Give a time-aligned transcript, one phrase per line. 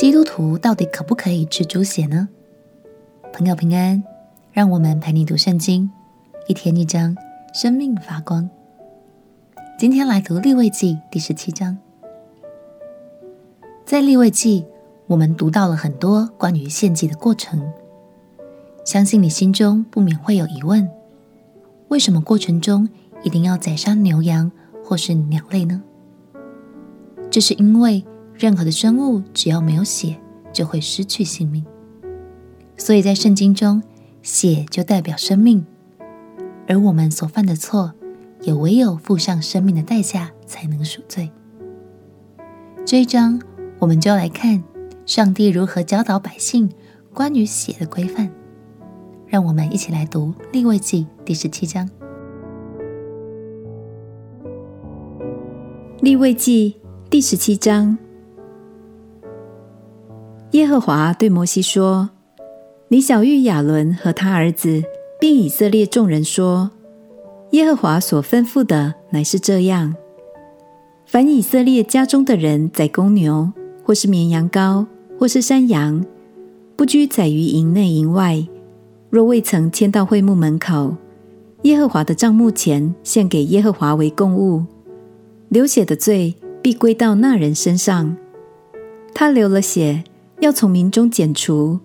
[0.00, 2.30] 基督徒到底可不可以吃猪血呢？
[3.34, 4.02] 朋友平安，
[4.50, 5.90] 让我们陪你读圣经，
[6.48, 7.14] 一天一章，
[7.52, 8.48] 生命发光。
[9.78, 11.76] 今天来读利未记第十七章。
[13.84, 14.64] 在利未记，
[15.06, 17.70] 我们读到了很多关于献祭的过程，
[18.86, 20.88] 相信你心中不免会有疑问：
[21.88, 22.88] 为什么过程中
[23.22, 24.50] 一定要宰杀牛羊
[24.82, 25.82] 或是鸟类呢？
[27.30, 28.02] 这是因为。
[28.40, 30.16] 任何的生物只要没有血，
[30.50, 31.62] 就会失去性命。
[32.78, 33.82] 所以在圣经中，
[34.22, 35.66] 血就代表生命，
[36.66, 37.92] 而我们所犯的错，
[38.40, 41.30] 也唯有付上生命的代价才能赎罪。
[42.86, 43.38] 这一章，
[43.78, 44.64] 我们就要来看
[45.04, 46.70] 上帝如何教导百姓
[47.12, 48.30] 关于血的规范。
[49.26, 51.86] 让我们一起来读立位记第十七章。
[56.00, 56.80] 立位记
[57.10, 57.98] 第十七章。
[60.52, 62.10] 耶和华对摩西说
[62.88, 64.82] ：“你晓諭亚伦和他儿子，
[65.20, 66.72] 并以色列众人说：
[67.50, 69.94] 耶和华所吩咐的乃是这样：
[71.06, 73.52] 凡以色列家中的人宰公牛，
[73.84, 74.84] 或是绵羊羔，
[75.20, 76.04] 或是山羊，
[76.74, 78.44] 不拘宰于营内营外，
[79.08, 80.96] 若未曾迁到会幕门口，
[81.62, 84.64] 耶和华的帐幕前献给耶和华为供物，
[85.48, 88.16] 流血的罪必归到那人身上。
[89.14, 90.02] 他流了血。”
[90.40, 91.78] 要从民中剪除，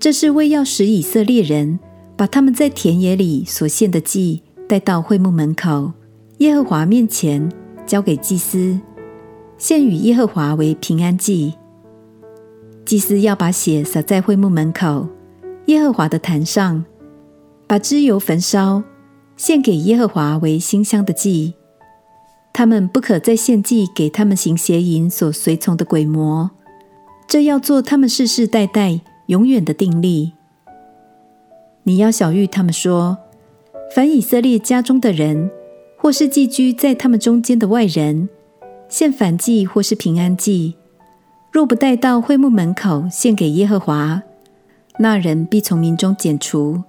[0.00, 1.78] 这是为要使以色列人
[2.16, 5.92] 把他们在田野里所献的祭带到会幕门口，
[6.38, 7.52] 耶和华面前
[7.86, 8.80] 交给祭司，
[9.58, 11.52] 献与耶和华为平安祭。
[12.86, 15.08] 祭司要把血洒在会幕门口
[15.66, 16.84] 耶和华的坛上，
[17.66, 18.82] 把脂油焚烧，
[19.36, 21.54] 献给耶和华为馨香的祭。
[22.54, 26.50] 他们不可再献祭给他们行邪淫所随从的鬼魔。
[27.26, 30.32] 这要做他们世世代代永远的定例。
[31.82, 33.18] 你要小玉他们说：
[33.94, 35.50] 凡以色列家中的人，
[35.98, 38.28] 或是寄居在他们中间的外人，
[38.88, 40.76] 献燔祭或是平安祭，
[41.50, 44.22] 若不带到会幕门口献给耶和华，
[44.98, 46.82] 那人必从民中剪除。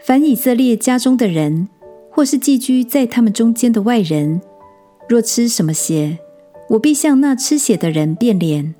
[0.00, 1.68] 凡以色列家中的人，
[2.10, 4.40] 或是寄居在他们中间的外人，
[5.08, 6.18] 若吃什么血，
[6.70, 8.74] 我必向那吃血的人变脸。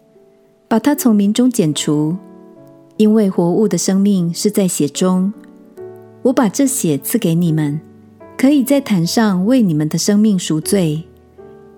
[0.69, 2.17] 把它从民中剪除，
[2.97, 5.33] 因为活物的生命是在血中。
[6.23, 7.81] 我把这血赐给你们，
[8.37, 11.05] 可以在坛上为你们的生命赎罪。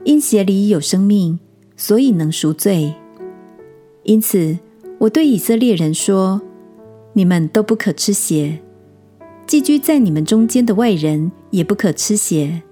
[0.05, 1.39] 因血里有生命，
[1.77, 2.95] 所以能赎罪。
[4.05, 4.57] 因此，
[4.97, 6.41] 我对以色列人说：
[7.13, 8.59] 你们都不可吃血。
[9.47, 12.63] 寄居在你们中间的外人也不可吃血。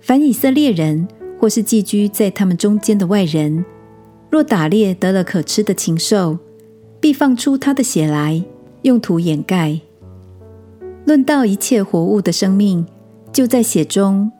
[0.00, 1.08] 凡以色列人
[1.38, 3.64] 或是寄居在他们中间的外人，
[4.34, 6.38] 若打猎得了可吃的禽兽，
[6.98, 8.42] 必放出它的血来，
[8.82, 9.78] 用土掩盖。
[11.04, 12.84] 论到一切活物的生命，
[13.32, 14.32] 就在血中。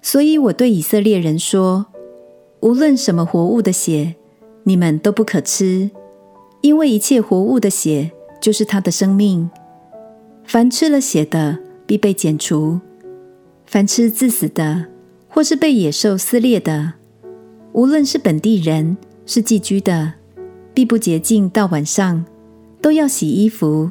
[0.00, 1.86] 所以我对以色列人说：
[2.60, 4.14] 无论什么活物的血，
[4.62, 5.90] 你们都不可吃，
[6.60, 9.50] 因为一切活物的血就是它的生命。
[10.44, 12.78] 凡吃了血的，必被剪除；
[13.66, 14.86] 凡吃致死的，
[15.28, 16.99] 或是被野兽撕裂的。
[17.72, 20.14] 无论是本地人，是寄居的，
[20.74, 22.24] 必不洁净到晚上，
[22.82, 23.90] 都要洗衣服，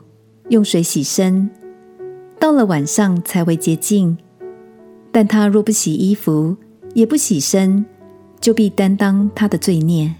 [0.49, 1.49] 用水洗身，
[2.37, 4.17] 到了晚上才为洁净。
[5.11, 6.55] 但他若不洗衣服，
[6.93, 7.85] 也不洗身，
[8.39, 10.13] 就必担当他的罪孽。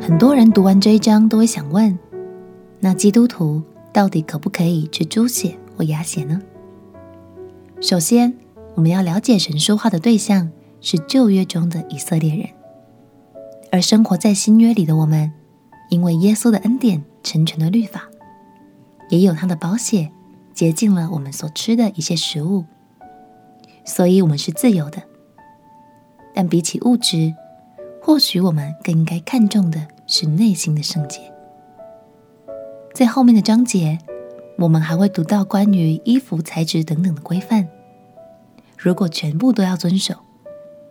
[0.00, 1.96] 很多人读完这一章都会想问：
[2.80, 6.42] 那基督徒到底可不可以吃猪血或鸭血呢？
[7.80, 8.34] 首先，
[8.74, 12.48] 我们要了解神说话的对象是旧约中的以色列人，
[13.70, 15.32] 而生活在新约里的我们，
[15.90, 18.08] 因为耶稣的恩典成全了律法，
[19.10, 20.10] 也有他的宝血
[20.52, 22.64] 洁净了我们所吃的一些食物，
[23.84, 25.02] 所以我们是自由的。
[26.34, 27.32] 但比起物质，
[28.02, 31.20] 或许我们更应该看重的是内心的圣洁。
[32.92, 33.98] 在后面的章节，
[34.58, 37.68] 我们还会读到关于衣服材质等等的规范。
[38.84, 40.14] 如果全部都要遵守，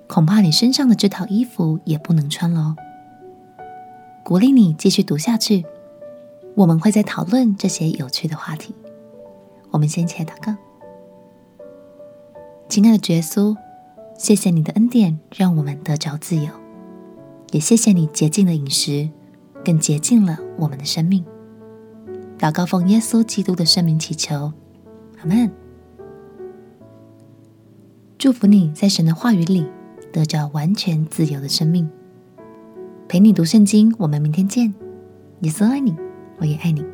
[0.08, 2.76] 恐怕你身上的这套衣服也不能穿了哦。
[4.24, 5.64] 鼓励你继续读下去，
[6.56, 8.74] 我们会再讨论这些有趣的话题。
[9.70, 10.56] 我们先一起来祷告。
[12.68, 13.56] 亲爱的耶稣，
[14.18, 16.50] 谢谢你的恩典，让我们得着自由，
[17.52, 19.08] 也谢谢你洁净的饮食，
[19.64, 21.24] 更洁净了我们的生命。
[22.40, 24.52] 祷告奉耶稣基督的圣名祈求，
[25.20, 25.63] 阿门。
[28.24, 29.68] 祝福你在神的话语里
[30.14, 31.90] 得着完全自由的生命。
[33.06, 34.74] 陪你读圣经，我们明天见。
[35.42, 35.94] 耶稣爱你，
[36.38, 36.86] 我也爱你。